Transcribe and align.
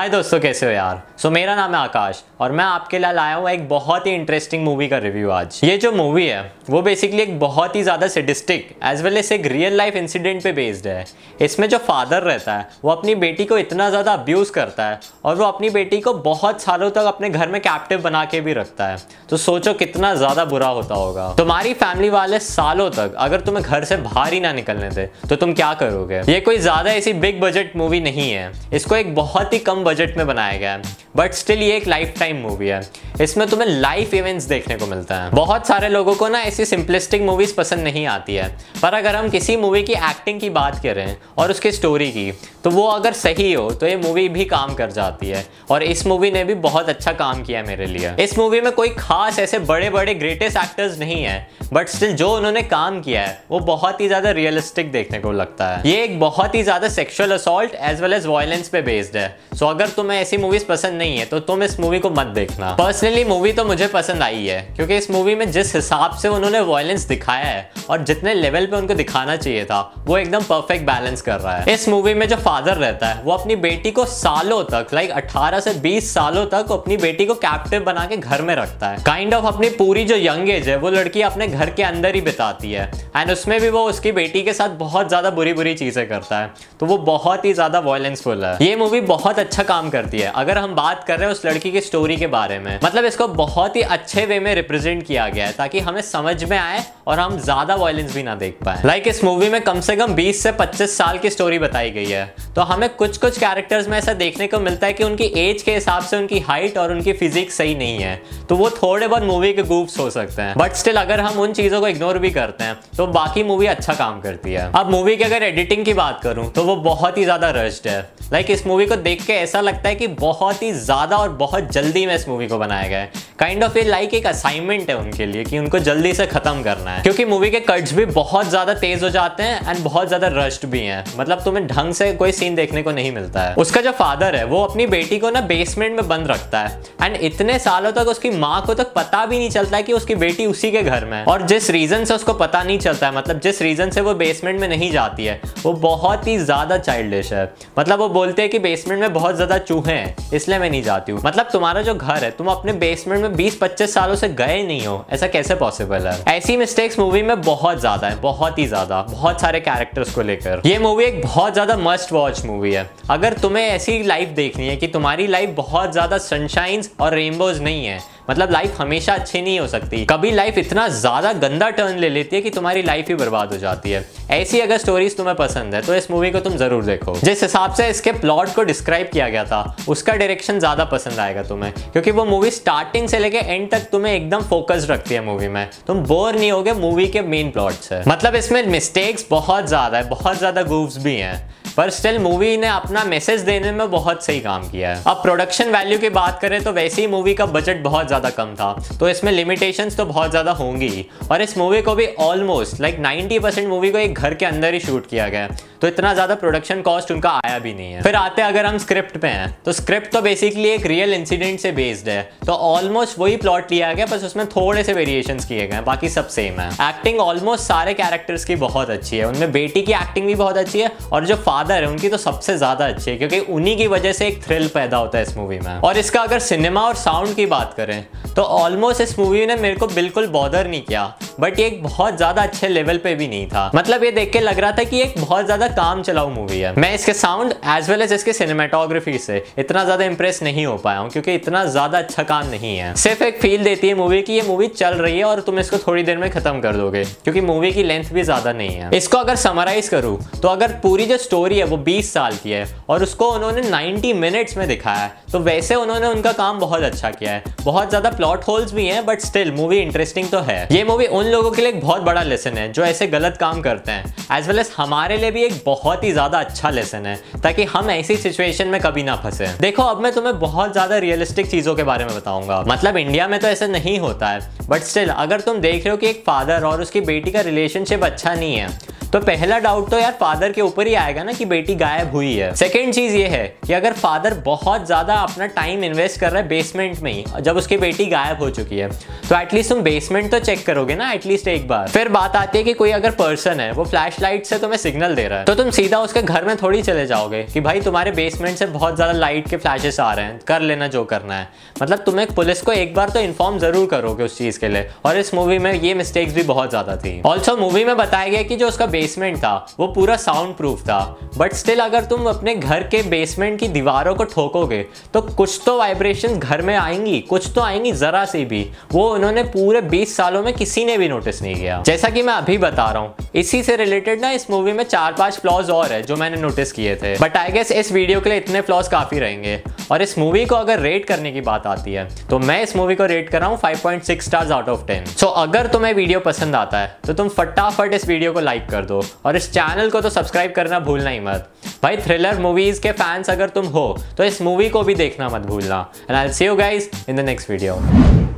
हाय 0.00 0.08
दोस्तों 0.08 0.40
कैसे 0.40 0.66
हो 0.66 0.72
यार? 0.72 1.02
सो 1.18 1.28
so, 1.28 1.34
मेरा 1.34 1.54
नाम 1.54 1.74
है 1.74 1.80
आकाश। 1.80 2.24
और 2.40 2.52
मैं 2.52 2.64
आपके 2.64 2.98
लिए 2.98 3.12
लाया 3.12 3.34
हुआ 3.34 3.50
एक 3.50 3.68
बहुत 3.68 4.06
ही 4.06 4.12
इंटरेस्टिंग 4.14 4.62
मूवी 4.64 4.86
का 4.88 4.98
रिव्यू 4.98 5.30
आज। 5.30 5.60
ये 5.64 5.76
जो 5.78 5.90
मूवी 5.92 6.26
है, 6.26 6.40
वो 6.70 6.80
बेसिकली 6.82 7.22
एक 7.22 7.38
बहुत 7.40 7.74
ही 7.76 7.82
ज़्यादा 7.82 8.06
सेडिस्टिक 8.08 8.70
एज 8.84 9.02
वेल 9.02 9.16
एस 9.16 9.32
एक 9.32 9.46
रियल 9.46 9.76
लाइफ 9.76 9.96
इंसिडेंट 9.96 10.42
पे 10.42 10.52
बेस्ड 10.52 10.86
है। 10.86 11.04
इसमें 11.40 11.68
जो 11.68 11.78
फादर 11.78 12.22
रहता 12.22 12.54
है, 12.54 12.68
वो 12.84 12.90
अपनी 12.90 13.14
बेटी 13.16 13.44
को 13.44 13.58
इतना 13.58 13.88
ज़्यादा 13.90 14.12
अब्यूज़ 14.12 14.52
करता 14.52 14.86
है 14.86 14.98
और 15.24 15.36
वो 15.36 15.44
अपनी 15.44 15.70
बेटी 15.70 16.00
को 16.00 16.14
बहुत 16.14 16.62
सालों 16.62 16.90
तक 16.90 17.04
अपने 17.06 17.30
घर 17.30 17.48
में 17.48 17.60
कैप्टिव 17.60 18.00
बना 18.02 18.24
के 18.24 18.40
भी 18.40 18.52
रखता 18.52 18.86
है। 18.86 18.96
तो 19.30 19.36
सोचो 19.38 19.74
कितना 19.74 20.14
ज़्यादा 20.14 20.44
बुरा 20.44 20.68
होता 20.68 20.94
होगा। 20.94 21.28
तुम्हारी 21.38 21.74
फैमिली 21.74 22.10
वाले 22.10 22.38
सालों 22.40 22.88
तक 22.90 23.14
अगर 23.18 23.40
तुम्हें 23.40 23.64
घर 23.64 23.84
से 23.84 23.96
बाहर 23.98 24.32
ही 24.32 24.40
ना 24.40 24.52
निकलने 24.52 24.90
थे 24.92 25.06
तो 25.28 25.36
तुम 25.36 25.52
क्या 25.52 25.72
करोगे? 25.74 26.22
ये 26.28 26.40
कोई 26.40 26.58
ज़्यादा 26.58 26.90
ऐसी 26.92 27.12
बिग 27.18 27.40
बजट 27.40 27.76
मूवी 27.76 28.00
नहीं 28.00 28.30
है। 28.30 28.50
इसको 28.72 28.96
एक 28.96 29.14
बहुत 29.14 29.52
ही 29.52 29.58
कम 29.60 29.84
बजट 29.84 30.16
में 30.16 30.26
बनाया 30.26 30.58
गया 30.58 30.72
है। 30.72 30.98
बट 31.16 31.32
स्टिल 31.34 31.62
ये 31.62 31.76
एक 31.76 31.86
लाइफ 31.88 32.14
टाइम 32.18 32.29
मूवी 32.32 32.68
है 32.68 32.80
इसमें 33.20 33.46
तुम्हें 33.48 33.68
लाइफ 33.70 34.14
इवेंट्स 34.14 34.44
देखने 34.46 34.76
को 34.76 34.86
मिलता 34.86 35.14
है। 35.14 35.30
बहुत 35.30 35.66
सारे 35.66 35.88
लोगों 35.88 36.14
को 36.14 36.28
ना 36.28 36.40
ऐसी 36.42 36.64
सिंपलिस्टिक 36.64 37.22
मूवीज़ 37.22 37.54
पसंद 37.54 37.84
नहीं 37.84 38.06
आती 38.08 38.34
है। 38.34 38.48
पर 38.82 38.94
अगर 38.94 39.16
हम 39.16 39.28
किसी 39.30 39.56
मूवी 39.56 39.82
की 39.82 39.92
एक्टिंग 39.92 40.40
की 40.40 40.50
बात 40.50 40.82
करें 40.82 41.16
और 41.38 41.50
उसकी 41.50 41.72
स्टोरी 41.72 42.10
की 42.10 42.30
तो 42.64 42.70
वो 42.70 42.86
अगर 42.88 43.12
सही 43.14 43.52
हो 43.52 43.70
तो 43.72 43.86
ये 43.86 43.96
मूवी 43.96 44.28
भी 44.28 44.44
काम 44.46 44.74
कर 44.74 44.90
जाती 44.92 45.28
है। 45.28 45.44
और 45.70 45.82
इस 45.82 46.06
मूवी 46.06 46.30
ने 46.30 46.44
भी 46.44 46.54
बहुत 46.60 46.88
अच्छा 46.88 47.12
काम 47.14 47.42
किया 47.42 47.62
मेरे 47.62 47.86
लिए। 47.86 48.14
इस 48.20 48.36
मूवी 48.38 48.60
में 48.60 48.72
कोई 48.72 48.88
खास 48.98 49.38
ऐसे 49.38 49.58
बड़े 49.60 49.90
बड़े 49.90 50.14
ग्रेटेस्ट 50.14 50.56
एक्टर्स 50.56 50.98
नहीं 50.98 51.22
है 51.22 51.48
बट 51.72 51.88
स्टिल 51.88 52.12
जो 52.16 52.28
उन्होंने 52.36 52.62
काम 52.62 53.00
किया 53.00 53.20
है, 53.22 53.42
वो 53.50 53.58
बहुत 53.60 54.00
ही 54.00 54.06
ज़्यादा 54.08 54.30
रियलिस्टिक 54.32 54.90
देखने 54.92 55.18
को 55.18 55.32
लगता 55.32 55.66
है। 55.68 55.88
ये 55.88 56.02
एक 56.04 56.18
बहुत 56.20 56.54
ही 56.54 56.62
ज़्यादा 56.62 56.88
sexual 56.90 57.32
assault 57.32 57.74
as 57.74 58.00
well 58.00 58.12
as 58.12 58.26
violence 58.26 58.68
पे 58.68 58.82
बेस्ड 58.82 59.16
है। 59.16 59.28
सो 59.54 59.66
अगर 59.66 59.88
तुम्हें 59.90 60.18
ऐसी 60.20 60.36
मूवीज़ 60.38 60.64
पसंद 60.66 60.98
नहीं 60.98 61.18
है 61.18 61.24
तो 61.26 61.40
तुम 61.42 61.62
इस 61.62 61.78
मूवी 61.80 61.98
को 61.98 62.10
मत 62.10 62.26
देखना। 62.34 62.72
पर्सनली 62.78 63.09
मूवी 63.10 63.52
तो 63.52 63.64
मुझे 63.64 63.86
पसंद 63.88 64.22
आई 64.22 64.44
है, 64.46 64.60
क्योंकि 64.76 64.96
इस 64.96 65.10
मूवी 65.10 65.34
में 65.34 65.50
जिस 65.52 65.74
हिसाब 65.74 66.16
से 66.16 66.28
उन्होंने 66.28 66.60
वायलेंस 66.62 67.06
दिखाया 67.06 67.44
है 67.44 67.70
और 67.90 68.02
जितने 68.04 68.34
लेवल 68.34 68.66
पे 68.66 68.76
उनको 68.76 68.94
दिखाना 68.94 69.36
चाहिए 69.36 69.64
था, 69.64 69.80
वो 70.06 70.16
एकदम 70.18 70.42
परफेक्ट 70.42 70.84
बैलेंस 70.86 71.22
कर 71.22 71.40
रहा 71.40 71.56
है। 71.56 71.74
इस 71.74 71.88
मूवी 71.88 72.14
में 72.14 72.26
जो 72.28 72.36
फादर 72.38 72.76
रहता 72.76 73.06
है, 73.06 73.22
वो 73.22 73.32
अपनी 73.32 73.56
बेटी 73.58 73.90
को 73.90 74.04
सालों 74.06 74.62
तक 74.64 74.94
लाइक 74.94 75.10
18 75.12 75.60
से 75.60 75.74
20 75.80 76.12
सालों 76.14 76.44
तक 76.48 76.72
अपनी 76.72 76.96
बेटी 76.98 77.26
को 77.26 77.34
कैप्टिव 77.36 77.84
बना 77.84 78.06
के 78.06 78.16
घर 78.16 78.42
में 78.42 78.54
रखता 78.56 78.88
है। 78.88 79.02
काइंड 79.06 79.34
ऑफ़ 79.34 79.46
अपनी 79.46 79.68
पूरी 79.72 80.04
जो 80.04 80.16
यंग 80.16 80.50
एज 80.50 80.68
है, 80.68 80.76
वो 80.76 80.90
लड़की 80.90 81.22
अपने 81.22 81.48
घर 81.48 81.70
के 81.70 81.82
अंदर 81.82 82.14
ही 82.14 82.20
बिताती 82.22 82.72
है। 82.72 82.90
एंड 83.16 83.30
उसमें 83.30 83.60
भी 83.60 83.68
वो 83.70 83.84
उसकी 83.86 84.12
बेटी 84.12 84.42
के 84.42 84.52
साथ 84.52 84.78
बहुत 84.78 85.08
ज़्यादा 85.08 85.30
बुरी 85.32 85.52
बुरी 85.52 85.74
चीज़ें 85.74 86.08
करता 86.08 86.38
है 86.38 86.50
तो 86.80 86.86
वो 86.86 86.96
बहुत 87.06 87.44
ही 87.44 87.52
ज़्यादा 87.54 87.78
वायलेंसफुल 87.80 88.44
है। 88.44 88.56
ये 88.62 88.76
मूवी 88.76 89.00
बहुत 89.02 89.38
अच्छा 89.38 89.62
काम 89.64 89.90
करती 89.90 90.18
है। 90.18 90.30
अगर 90.36 90.58
हम 90.58 90.74
बात 90.74 91.04
कर 91.04 91.18
रहे 91.18 91.26
हैं 91.26 91.34
उस 91.34 91.44
लड़की 91.46 91.70
की 91.72 91.80
स्टोरी 91.80 92.16
के 92.16 92.26
बारे 92.28 92.58
में 92.58 92.78
मतलब 92.84 92.99
इसको 93.04 93.26
बहुत 93.28 93.76
ही 93.76 93.82
अच्छे 93.82 94.24
वे 94.26 94.38
में 94.40 94.54
रिप्रेजेंट 94.54 95.06
किया 95.06 95.28
गया 95.28 95.46
है, 95.46 95.52
ताकि 95.52 95.80
हमें 95.80 96.00
समझ 96.02 96.44
में 96.44 96.58
आए 96.58 96.84
और 97.06 97.18
हम 97.18 97.36
ज़्यादा 97.38 97.74
वायलेंस 97.74 98.14
भी 98.14 98.22
ना 98.22 98.34
देख 98.34 98.58
पाए। 98.64 98.80
लाइक 98.84 99.02
like, 99.02 99.14
इस 99.14 99.22
मूवी 99.24 99.48
में 99.48 99.60
कम 99.60 99.80
से 99.80 99.96
कम 99.96 100.14
20 100.14 100.42
से 100.42 100.52
25 100.52 100.96
साल 100.96 101.18
की 101.18 101.30
स्टोरी 101.30 101.58
बताई 101.58 101.90
गई 101.90 102.06
है। 102.06 102.24
तो 102.56 102.62
हमें 102.62 102.88
कुछ 102.90 103.16
कुछ 103.18 103.38
कैरेक्टर्स 103.38 103.88
में 103.88 103.96
ऐसा 103.98 104.12
देखने 104.14 104.46
को 104.46 104.58
मिलता 104.60 104.86
है 104.86 104.92
कि 104.92 105.04
उनकी 105.04 105.24
एज 105.38 105.62
के 105.62 105.74
हिसाब 105.74 106.02
से 106.02 106.16
उनकी 106.16 106.38
हाइट 106.40 106.78
और 106.78 106.92
उनकी 106.92 107.12
फिजिक्स 107.12 107.56
सही 107.56 107.74
नहीं 107.74 107.98
है। 107.98 108.20
तो 108.48 108.56
वो 108.56 108.70
थोड़े 108.72 109.08
बहुत 109.08 109.22
मूवी 109.22 109.52
के 109.52 109.62
ग्रुप्स 109.62 109.98
हो 109.98 110.08
सकते 110.10 110.42
हैं। 110.42 110.54
बट 110.58 110.72
स्टिल 110.74 110.96
अगर 110.96 111.20
हम 111.20 111.38
उन 111.40 111.52
चीज़ों 111.52 111.80
को 111.80 111.88
इग्नोर 111.88 112.18
भी 112.18 112.30
करते 112.30 112.64
हैं 112.64 112.76
तो 112.96 113.06
बाकी 113.08 113.44
मूवी 113.44 113.66
अच्छा 113.66 113.94
काम 113.94 114.20
करती 114.20 114.52
है। 114.52 114.70
अब 114.74 114.90
मूवी 114.90 115.16
की 115.16 115.24
अगर 115.24 115.42
एडिटिंग 115.42 115.84
की 115.84 115.94
बात 115.94 116.20
करूँ 116.22 116.50
तो 116.52 116.64
वो 116.64 116.76
बहुत 116.82 117.18
ही 117.18 117.24
ज़्यादा 117.24 117.50
रश्ड 117.52 117.88
है। 117.88 118.00
लाइक 118.22 118.46
like, 118.46 118.58
इस 118.58 118.66
मूवी 118.66 118.86
को 118.86 118.96
देख 118.98 119.24
के 119.26 119.32
ऐसा 119.32 119.60
लगता 119.60 119.88
है 119.88 119.94
कि 119.94 120.06
बहुत 120.06 120.62
ही 120.62 120.72
ज़्यादा 120.72 121.16
और 121.16 121.28
बहुत 121.36 121.70
जल्दी 121.72 122.04
में 122.06 122.14
इस 122.14 122.28
मूवी 122.28 122.46
को 122.48 122.58
बनाया 122.58 122.88
गया 122.88 122.98
है। 122.98 123.10
काइंड 123.38 123.64
ऑफ़ 123.64 123.78
ये 123.78 123.84
लाइक 123.84 124.14
एक 124.14 124.26
असाइनमेंट 124.26 124.90
है 124.90 124.96
उनके 124.96 125.26
लिए 125.26 125.44
कि 125.44 125.58
उनको 125.58 125.78
जल्दी 125.80 126.12
से 126.14 126.26
खत्म 126.26 126.62
करना 126.62 126.90
है। 126.90 126.99
क्योंकि 127.02 127.24
मूवी 127.24 127.50
के 127.50 127.60
कट्स 127.60 127.92
भी 127.94 128.04
बहुत 128.06 128.48
ज़्यादा 128.48 128.74
तेज 128.76 129.02
हो 129.02 129.08
जाते 129.10 129.42
हैं 129.42 129.68
एंड 129.68 129.82
बहुत 129.84 130.08
ज़्यादा 130.08 130.28
रश्ड 130.32 130.66
भी 130.66 130.80
हैं। 130.80 131.04
मतलब 131.16 131.42
तुम्हें 131.44 131.66
ढंग 131.66 131.92
से 131.94 132.12
कोई 132.14 132.32
सीन 132.32 132.54
देखने 132.54 132.82
को 132.82 132.92
नहीं 132.92 133.12
मिलता 133.12 133.42
है। 133.42 133.54
उसका 133.56 133.80
जो 133.80 133.90
फादर 133.92 134.36
है, 134.36 134.44
वो 134.44 134.62
अपनी 134.64 134.86
बेटी 134.88 135.18
को 135.18 135.30
ना 135.30 135.40
बेसमेंट 135.42 135.96
में 135.96 136.08
बंद 136.08 136.26
रखता 136.26 136.60
है। 136.60 136.80
एंड 137.02 137.16
इतने 137.18 137.58
सालों 137.58 137.92
तक 137.92 138.08
उसकी 138.08 138.30
माँ 138.30 138.62
को 138.66 138.74
तक 138.74 138.92
पता 138.94 139.24
भी 139.26 139.38
नहीं 139.38 139.50
चलता 139.50 139.76
है 139.76 139.82
कि 139.82 139.92
उसकी 139.92 140.14
बेटी 140.16 140.46
उसी 140.46 140.70
के 140.70 140.82
घर 140.82 141.04
में 141.04 141.16
है। 141.18 141.24
और 141.24 141.42
जिस 141.44 141.70
रीजन 141.70 142.04
से 142.04 142.14
उसको 142.14 142.32
पता 142.34 142.62
नहीं 142.62 142.78
चलता 142.78 143.06
है 143.06 143.16
मतलब 143.16 143.40
जिस 143.40 143.62
रीजन 143.62 143.90
से 143.90 144.00
वो 144.00 144.14
बेसमेंट 144.16 144.60
में 144.60 144.68
नहीं 144.68 144.90
जाती 144.92 145.24
है, 145.24 145.40
वो 145.62 145.72
बहुत 145.72 146.26
ही 146.26 146.36
ज़्यादा 146.38 146.78
चाइल्डिश 146.78 147.32
है। 147.32 147.44
मतलब 147.78 147.98
वो 147.98 148.08
बोलते 148.10 148.42
हैं 148.42 148.50
कि 148.50 148.58
बेसमेंट 148.60 149.00
में 149.00 149.12
बहुत 149.12 149.34
ज़्यादा 149.34 149.58
चूहे 149.60 149.92
हैं, 149.92 150.14
इसलिए 150.34 150.58
मैं 150.58 150.70
नहीं 150.70 150.82
जाती 150.82 151.12
हूँ। 151.12 151.20
मतलब 151.24 151.48
तुम्हारा 151.52 151.82
जो 151.82 151.94
घर 151.94 152.24
है, 152.24 152.30
तुम 152.30 152.46
अपने 152.48 152.72
बेसमेंट 152.74 153.22
में 153.22 153.34
20-25 153.36 153.94
सालों 153.94 154.14
से 154.16 154.28
गए 154.30 154.62
नहीं 154.62 154.86
हो। 154.86 155.04
ऐसा 155.10 155.26
कैसे 155.28 155.54
पॉसिबल 155.56 156.06
है? 156.06 156.18
ऐसी 156.28 156.56
मिस्टेक्स 156.80 156.98
मूवी 156.98 157.20
में 157.22 157.40
बहुत 157.42 157.80
ज़्यादा 157.80 158.08
है, 158.08 158.18
बहुत 158.20 158.58
ही 158.58 158.64
ज़्यादा, 158.66 159.00
बहुत 159.02 159.40
सारे 159.40 159.58
कैरेक्टर्स 159.60 160.14
को 160.14 160.22
लेकर। 160.22 160.62
ये 160.66 160.78
मूवी 160.78 161.04
एक 161.04 161.20
बहुत 161.22 161.52
ज़्यादा 161.52 161.76
मस्ट 161.76 162.12
वॉच 162.12 162.44
मूवी 162.44 162.72
है। 162.72 162.88
अगर 163.10 163.32
तुम्हें 163.38 163.64
ऐसी 163.64 164.02
लाइफ 164.02 164.28
देखनी 164.36 164.68
है 164.68 164.76
कि 164.76 164.86
तुम्हारी 164.86 165.26
लाइफ 165.26 165.50
बहुत 165.56 165.92
ज़्यादा 165.92 166.18
सनशाइन 166.20 166.82
और 167.00 167.14
रेनबोज 167.14 167.60
नहीं 167.62 167.84
है 167.86 167.98
मतलब 168.30 168.50
लाइफ 168.50 168.80
हमेशा 168.80 169.14
अच्छी 169.14 169.40
नहीं 169.42 169.58
हो 169.60 169.66
सकती। 169.68 170.04
कभी 170.06 170.30
लाइफ 170.30 170.58
इतना 170.58 170.86
ज़्यादा 170.90 171.32
गंदा 171.38 171.68
टर्न 171.70 171.98
ले 171.98 172.08
लेती 172.08 172.36
है 172.36 172.42
कि 172.42 172.50
तुम्हारी 172.50 172.82
लाइफ 172.82 173.08
ही 173.08 173.14
बर्बाद 173.14 173.52
हो 173.52 173.58
जाती 173.58 173.90
है। 173.90 174.04
ऐसी 174.30 174.60
अगर 174.60 174.78
स्टोरीज 174.78 175.16
तुम्हें 175.16 175.34
पसंद 175.36 175.74
है 175.74 175.80
तो 175.82 175.94
इस 175.94 176.10
मूवी 176.10 176.30
को 176.30 176.40
तुम 176.40 176.56
ज़रूर 176.56 176.84
देखो। 176.84 177.14
जिस 177.20 177.42
हिसाब 177.42 177.74
से 177.74 177.88
इसके 177.90 178.12
प्लॉट 178.14 178.54
को 178.54 178.62
डिस्क्राइब 178.64 179.08
किया 179.12 179.28
गया 179.28 179.44
था, 179.44 179.76
उसका 179.88 180.12
डायरेक्शन 180.14 180.58
ज़्यादा 180.58 180.84
पसंद 180.86 181.18
आएगा 181.20 181.42
तुम्हें। 181.42 181.72
क्योंकि 181.82 182.10
वो 182.10 182.24
मूवी 182.24 182.50
स्टार्टिंग 182.52 183.08
से 183.08 183.18
लेके 183.18 183.38
एंड 183.38 183.70
तक 183.70 183.88
तुम्हें 183.92 184.14
एकदम 184.14 184.42
फोकस 184.44 184.86
रखती 184.90 185.14
है 185.14 185.24
मूवी 185.24 185.48
में। 185.48 185.66
तुम 185.86 186.02
बोर 186.04 186.34
नहीं 186.34 186.52
होगे 186.52 186.72
मूवी 186.74 187.06
के 187.08 187.22
मेन 187.24 187.50
प्लॉट 187.50 187.72
से 187.82 188.02
मतलब 188.08 188.34
इसमें 188.34 188.66
मिस्टेक्स 188.68 189.26
बहुत 189.30 189.66
ज़्यादा 189.68 189.98
है, 189.98 190.08
बहुत 190.08 190.38
ज़्यादा 190.38 190.62
ग्रूव्स 190.62 190.98
भी 190.98 191.16
हैं। 191.16 191.48
पर 191.76 191.90
स्टिल 191.90 192.18
मूवी 192.18 192.56
ने 192.56 192.66
अपना 192.68 193.04
मैसेज 193.04 193.40
देने 193.42 193.72
में 193.72 193.90
बहुत 193.90 194.24
सही 194.24 194.40
काम 194.40 194.68
किया 194.70 194.94
है। 194.94 195.02
अब 195.06 195.22
प्रोडक्शन 195.22 195.70
वैल्यू 195.70 195.98
की 195.98 196.08
बात 196.10 196.38
करें 196.40 196.62
तो 196.62 196.72
वैसे 196.72 197.00
ही 197.00 197.06
मूवी 197.08 197.34
का 197.34 197.46
बजट 197.48 197.82
बहुत 197.82 198.06
ज़्यादा 198.06 198.30
कम 198.32 198.54
था 198.54 198.72
तो 199.00 199.08
इसमें 199.08 199.32
लिमिटेशंस 199.32 199.96
तो 199.96 200.04
बहुत 200.06 200.30
ज़्यादा 200.30 200.52
होंगी 200.52 201.06
और 201.30 201.42
इस 201.42 201.56
मूवी 201.58 201.82
को 201.82 201.94
भी 201.94 202.06
ऑलमोस्ट 202.20 202.80
लाइक 202.80 202.98
90 203.00 203.40
परसेंट 203.42 203.68
मूवी 203.68 203.90
को 203.90 203.98
एक 203.98 204.14
घर 204.14 204.34
के 204.34 204.46
अंदर 204.46 204.74
ही 204.74 204.80
शूट 204.80 205.06
किया 205.06 205.28
गया 205.28 205.48
तो 205.80 205.88
इतना 205.88 206.12
ज़्यादा 206.14 206.34
प्रोडक्शन 206.34 206.80
कॉस्ट 206.82 207.10
उनका 207.10 207.30
आया 207.36 207.58
भी 207.58 207.72
नहीं 207.74 207.92
है। 207.92 208.02
फिर 208.02 208.14
आते 208.14 208.42
अगर 208.42 208.66
हम 208.66 208.78
स्क्रिप्ट 208.78 209.16
पे 209.18 209.28
हैं 209.28 209.54
तो 209.64 209.72
स्क्रिप्ट 209.72 210.12
तो 210.12 210.20
बेसिकली 210.22 210.68
एक 210.68 210.86
रियल 210.86 211.14
इंसिडेंट 211.14 211.60
से 211.60 211.72
बेस्ड 211.72 212.08
है। 212.08 212.22
तो 212.46 212.52
ऑलमोस्ट 212.52 213.18
वही 213.18 213.36
प्लॉट 213.36 213.72
लिया 213.72 213.92
गया, 213.92 214.06
बस 214.06 214.24
उसमें 214.24 214.46
थोड़े 214.48 214.82
से 214.84 214.92
वेरिएशन 214.92 215.38
किए 215.40 215.66
गए 215.66 215.80
बाकी 215.82 216.08
सब 216.08 216.28
सेम 216.30 216.60
है। 216.60 216.68
एक्टिंग 216.88 217.20
ऑलमोस्ट 217.20 217.64
सारे 217.64 217.94
कैरेक्टर्स 217.94 218.44
की 218.44 218.56
बहुत 218.58 218.90
अच्छी 218.90 219.16
है। 219.16 219.24
उनमें 219.24 219.52
बेटी 219.52 219.82
की 219.82 219.92
एक्टिंग 219.94 220.26
भी 220.26 220.34
बहुत 220.34 220.56
अच्छी 220.56 220.80
है, 220.80 220.90
और 221.12 221.26
जो 221.26 221.36
फादर 221.38 221.59
है, 221.66 221.86
उनकी 221.86 222.08
तो 222.08 222.16
सबसे 222.18 222.56
ज़्यादा 222.58 222.86
अच्छी 222.86 223.10
है, 223.10 223.16
क्योंकि 223.18 223.38
उन्हीं 223.50 223.76
की 223.76 223.86
वजह 223.88 224.12
से 224.12 224.26
एक 224.28 224.42
थ्रिल 224.44 224.68
पैदा 224.68 224.96
होता 224.96 225.18
है 225.18 225.24
इस 225.24 225.36
मूवी 225.36 225.58
में। 225.58 225.74
और 225.78 225.98
इसका 225.98 226.22
अगर 226.22 226.38
सिनेमा 226.40 226.82
और 226.82 226.94
साउंड 226.96 227.34
की 227.36 227.46
बात 227.46 227.74
करें 227.76 228.04
तो 228.36 228.42
ऑलमोस्ट 228.42 229.00
इस 229.00 229.18
मूवी 229.18 229.44
ने 229.46 229.56
मेरे 229.56 229.76
को 229.76 229.86
बिल्कुल 229.88 230.26
बॉदर 230.28 230.66
नहीं 230.66 230.82
किया। 230.82 231.12
बट 231.40 231.58
ये 231.58 231.66
एक 231.66 231.82
बहुत 231.82 232.16
ज़्यादा 232.16 232.42
अच्छे 232.42 232.68
लेवल 232.68 232.98
पे 232.98 233.14
भी 233.14 233.28
नहीं 233.28 233.46
था। 233.48 233.70
मतलब 233.74 234.04
ये 234.04 234.10
देख 234.12 234.32
के 234.32 234.40
लग 234.40 234.58
रहा 234.58 234.72
था 234.72 234.84
कि 234.84 235.00
एक 235.02 235.14
बहुत 235.18 235.44
ज़्यादा 235.44 235.68
काम 235.70 236.02
चलाऊ 236.02 236.28
मूवी 236.30 236.58
है। 236.58 236.74
मैं 236.76 236.94
इसके 236.94 237.12
साउंड 237.14 237.54
एज 237.68 237.90
वेल 237.90 238.02
एज 238.02 238.12
इसके 238.12 238.32
सिनेमाटोग्राफी 238.32 239.16
से 239.18 239.42
इतना 239.58 239.84
ज़्यादा 239.84 240.04
इंप्रेस 240.04 240.42
नहीं 240.42 240.66
हो 240.66 240.76
पाया 240.78 240.98
हूँ, 240.98 241.10
क्योंकि 241.10 241.34
इतना 241.34 241.64
ज़्यादा 241.66 241.98
अच्छा 241.98 242.22
काम 242.24 242.46
नहीं 242.48 242.76
है। 242.76 242.94
सिर्फ़ 242.96 243.22
एक 243.24 243.40
फील 243.40 243.64
देती 243.64 243.88
है 243.88 243.94
मूवी 243.94 244.20
की, 244.22 244.34
ये 244.34 244.42
मूवी 244.42 244.66
चल 244.70 244.94
रही 244.96 245.18
है 245.18 245.24
और 245.24 245.40
तुम 245.40 245.58
इसको 245.58 245.78
थोड़ी 245.78 246.02
देर 246.02 246.18
में 246.18 246.30
खत्म 246.30 246.60
कर 246.60 246.76
दोगे, 246.76 247.04
क्योंकि 247.04 247.40
मूवी 247.42 247.72
की 247.72 247.82
लेंथ 247.82 248.12
भी 248.12 248.22
ज़्यादा 248.22 248.52
नहीं 248.52 248.70
है। 248.70 248.90
इसको 248.94 249.18
अगर 249.18 249.36
समराइज 249.38 249.88
करूँ 249.88 250.18
तो 250.42 250.48
अगर 250.48 250.72
पूरी 250.82 251.06
जो 251.06 251.16
स्टोरी 251.18 251.58
है 251.58 251.64
वो 251.64 251.76
20 251.84 252.12
साल 252.12 252.36
की 252.42 252.50
है, 252.50 252.66
और 252.88 253.02
उसको 253.02 253.30
उन्होंने 253.30 253.62
90 253.64 254.12
मिनट्स 254.16 254.56
में 254.56 254.66
दिखाया 254.68 254.98
है 254.98 255.12
तो 255.32 255.38
वैसे 255.40 255.74
उन्होंने 255.76 256.06
उनका 256.08 256.32
काम 256.34 256.58
बहुत 256.60 256.82
अच्छा 256.82 257.10
किया 257.10 257.32
है। 257.32 257.42
बहुत 257.62 257.88
ज़्यादा 257.88 258.10
प्लॉट 258.12 258.44
होल्स 258.44 258.72
भी 258.72 258.86
हैं 258.86 259.04
बट 259.06 259.20
स्टिल 259.20 259.52
मूवी 259.52 259.78
इंटरेस्टिंग 259.78 260.28
तो 260.30 260.40
है। 260.42 260.66
ये 260.72 260.84
मूवी 260.84 261.06
उन 261.08 261.29
लोगों 261.30 261.50
के 261.50 261.62
लिए 261.62 261.70
एक 261.70 261.80
बहुत 261.80 262.02
बड़ा 262.02 262.22
लेसन 262.22 262.58
है, 262.58 262.70
जो 262.72 262.84
ऐसे 262.84 263.06
गलत 263.08 263.36
काम 263.40 263.60
करते 263.62 263.92
हैं 263.92 264.14
एज 264.32 264.48
वेल 264.48 264.58
एज 264.58 264.70
हमारे 264.76 265.16
लिए 265.16 265.30
भी 265.30 265.44
एक 265.44 265.52
बहुत 265.66 266.04
ही 266.04 266.12
ज़्यादा 266.12 266.38
अच्छा 266.40 266.70
लेसन 266.70 267.06
है, 267.06 267.16
ताकि 267.42 267.64
हम 267.66 267.90
ऐसी 267.90 268.16
सिचुएशन 268.18 268.68
में 268.68 268.80
कभी 268.80 269.02
ना 269.02 269.16
फंसे। 269.16 269.48
देखो, 269.60 269.82
अब 269.84 270.00
मैं 270.00 270.12
तुम्हें 270.12 270.38
बहुत 270.40 270.72
ज़्यादा 270.72 270.98
रियलिस्टिक 270.98 271.50
चीज़ों 271.50 271.74
के 271.74 271.82
बारे 271.82 272.04
में 272.04 272.14
बताऊँगा। 272.16 272.62
मतलब 272.68 272.96
इंडिया 272.96 273.28
में 273.28 273.38
तो 273.40 273.48
ऐसा 273.48 273.66
नहीं 273.68 273.98
होता 274.00 274.28
है 274.28 274.68
बट 274.68 274.82
स्टिल 274.82 275.08
अगर 275.10 275.40
तुम 275.40 275.60
देख 275.60 275.84
रहे 275.84 275.90
हो 275.90 275.96
कि 275.96 276.08
एक 276.08 276.22
फादर 276.26 276.64
और 276.64 276.80
उसकी 276.82 277.00
बेटी 277.02 277.30
का 277.30 277.40
रिलेशनशिप 277.42 278.04
अच्छा 278.04 278.34
नहीं 278.34 278.54
है 278.54 278.68
तो 279.12 279.18
पहला 279.20 279.58
डाउट 279.58 279.88
तो 279.90 279.98
यार 279.98 280.12
फादर 280.12 280.52
के 280.52 280.60
ऊपर 280.60 280.86
ही 280.86 280.94
आएगा 280.94 281.22
ना 281.24 281.32
कि 281.32 281.44
बेटी 281.44 281.74
गायब 281.74 282.12
हुई 282.12 282.34
है। 282.34 282.54
सेकेंड 282.56 282.92
चीज़ 282.94 283.14
ये 283.16 283.26
है 283.28 283.46
कि 283.66 283.72
अगर 283.72 283.92
फादर 283.94 284.34
बहुत 284.44 284.84
ज़्यादा 284.86 285.14
अपना 285.14 285.46
टाइम 285.48 285.82
इन्वेस्ट 285.84 286.20
कर 286.20 286.30
रहा 286.30 286.42
है 286.42 286.48
बेसमेंट 286.48 287.00
में 287.00 287.12
ही, 287.12 287.24
जब 287.40 287.56
उसकी 287.56 287.76
बेटी 287.78 288.06
गायब 288.06 288.42
हो 288.42 288.50
चुकी 288.50 288.78
है 288.78 288.88
तो 289.28 289.36
एटलीस्ट 289.36 289.70
तुम 289.70 289.80
बेसमेंट 289.82 290.30
तो 290.30 290.38
चेक 290.40 290.64
करोगे 290.66 290.94
ना 290.96 291.10
एटलीस्ट 291.12 291.48
एक 291.48 291.66
बार। 291.68 291.88
फिर 291.88 292.08
बात 292.10 292.36
आती 292.36 292.58
है 292.58 292.64
कि 292.64 292.72
कोई 292.74 292.90
अगर 292.90 293.10
पर्सन 293.12 293.60
है, 293.60 293.70
वो 293.72 293.84
फ्लैश 293.84 294.20
लाइट 294.20 294.46
से 294.46 294.58
तुम्हें 294.58 294.78
सिग्नल 294.78 295.14
दे 295.14 295.26
रहा 295.28 295.38
है 295.38 295.44
तो 295.44 295.54
तुम 295.54 295.70
सीधा 295.72 295.98
उसके 296.00 296.22
घर 296.22 296.44
में 296.44 296.56
थोड़ी 296.56 296.82
चले 296.82 297.06
जाओगे 297.06 297.42
कि 297.44 297.60
भाई 297.60 297.80
तुम्हारे 297.80 298.10
बेसमेंट 298.12 298.56
से 298.58 298.66
बहुत 298.68 298.96
ज़्यादा 298.96 299.12
लाइट 299.14 299.48
के 299.48 299.56
फ्लैशेस 299.56 300.00
आ 300.00 300.12
रहे 300.12 300.24
हैं, 300.24 300.38
कर 300.46 300.60
लेना 300.62 300.88
जो 300.88 301.04
करना 301.06 301.34
है। 301.34 301.48
मतलब 301.82 301.98
तुम्हें 302.00 302.26
पुलिस 302.34 302.62
को 302.62 302.72
एक 302.72 302.94
बार 302.94 303.10
तो 303.10 303.20
इन्फॉर्म 303.20 303.58
ज़रूर 303.58 303.86
करोगे 303.88 304.24
उस 304.24 304.38
चीज़ 304.38 304.58
के 304.60 304.68
लिए, 304.68 304.88
और 305.06 305.16
इस 305.18 305.34
मूवी 305.34 305.58
में 305.58 305.72
ये 305.74 305.94
मिस्टेक्स 305.96 306.34
भी 306.34 306.42
बहुत 306.44 306.70
ज़्यादा 306.70 306.96
थी। 306.96 307.20
ऑल्सो 307.26 307.56
मूवी 307.56 307.84
में 307.84 307.96
बताया 307.96 308.28
गया 308.28 308.42
कि 308.42 308.56
जो 308.56 308.68
उसका 308.68 308.86
बेसमेंट 309.00 309.36
था, 309.38 309.54
वो 309.78 309.86
पूरा 309.88 310.16
साउंड 310.18 310.54
प्रूफ 310.56 310.82
था। 310.82 310.98
बट 311.38 311.52
स्टिल 311.54 311.80
अगर 311.80 312.04
तुम 312.04 312.28
अपने 312.28 312.54
घर 312.54 312.82
के 312.84 313.02
बेसमेंट 313.10 313.58
की 313.60 313.68
दीवारों 313.70 314.14
को 314.14 314.24
ठोकोगे 314.26 314.82
तो 315.14 315.20
कुछ 315.22 315.60
तो 315.66 315.76
वाइब्रेशन 315.78 316.38
घर 316.38 316.62
में 316.62 316.74
आएँगी, 316.76 317.18
कुछ 317.20 317.50
तो 317.54 317.60
आएँगी 317.60 317.92
जरा 317.92 318.24
सी 318.24 318.44
भी। 318.44 318.66
वो 318.92 319.08
उन्होंने 319.14 319.42
पूरे 319.44 319.80
20 319.82 320.16
सालों 320.16 320.42
में 320.42 320.52
किसी 320.54 320.84
ने 320.84 320.96
भी 320.98 321.08
नोटिस 321.08 321.42
नहीं 321.42 321.54
किया। 321.54 321.82
जैसा 321.86 322.08
कि 322.08 322.22
मैं 322.22 322.34
अभी 322.34 322.58
बता 322.58 322.90
रहा 322.90 323.02
हूँ, 323.02 323.14
इसी 323.34 323.62
से 323.62 323.76
रिलेटेड 323.76 324.20
ना 324.20 324.30
इस 324.32 324.50
मूवी 324.50 324.72
में 324.72 324.84
चार 324.84 325.12
पाँच 325.12 325.38
फ्लॉज 325.38 325.70
और 325.70 325.92
है 325.92 326.02
जो 326.02 326.16
मैंने 326.16 326.36
नोटिस 326.36 326.72
किए 326.72 326.96
थे। 326.96 327.16
बट 327.18 327.36
आई 327.36 327.52
गेस 327.52 327.72
इस 327.72 327.92
वीडियो 327.92 328.20
के 328.20 328.30
लिए 328.30 328.38
इतने 328.38 328.60
फ्लॉज 328.60 328.88
काफ़ी 328.88 329.18
रहेंगे। 329.18 329.62
और 329.90 330.02
इस 330.02 330.16
मूवी 330.18 330.44
को 330.46 330.54
अगर 330.54 330.80
रेट 330.80 331.04
करने 331.04 331.32
की 331.32 331.40
बात 331.40 331.66
आती 331.66 331.92
है 331.92 332.08
तो 332.30 332.38
मैं 332.38 332.60
इस 332.62 332.74
मूवी 332.76 332.94
को 332.94 333.06
रेट 333.06 333.28
कर 333.30 333.40
रहा 333.40 333.48
हूँ 333.48 333.58
5.6 333.60 334.20
stars 334.20 334.50
out 334.50 334.68
of 334.68 334.86
ten 334.86 335.04
so 335.06 335.26
अगर 335.26 335.66
तुम्हें 335.66 335.92
वीडियो 335.94 336.20
पसंद 336.20 336.54
आता 336.54 336.78
है 336.78 336.96
तो 337.06 337.12
तुम 337.12 337.28
फटाफट 337.30 337.94
इस 337.94 338.08
वीडियो 338.08 338.32
को 338.32 338.40
लाइक 338.40 338.68
कर 338.70 338.84
दो 338.84 339.02
और 339.26 339.36
इस 339.36 339.52
चैनल 339.52 339.90
को 339.90 340.00
तो 340.00 340.10
सब्सक्राइब 340.10 340.52
करना 340.52 340.80
भूलना 340.80 341.10
ही 341.10 341.20
मत। 341.20 341.48
भाई 341.82 341.96
थ्रिलर 341.96 342.38
मूवीज़ 342.38 342.80
के 342.82 342.92
फैंस 342.92 343.30
अगर 343.30 343.48
तुम 343.48 343.66
हो 343.68 343.86
तो 344.16 344.24
इस 344.24 344.42
मूवी 344.42 344.68
को 344.70 344.82
भी 344.82 344.94
देखना 344.94 345.28
मत 345.28 345.46
भूलना। 345.46 345.86
And 346.00 346.16
I 346.16 346.32
see 346.32 346.46
you 346.46 346.56
guys 346.56 346.88
in 347.08 347.16
the 347.16 347.20
next 347.20 347.50
video 347.50 348.29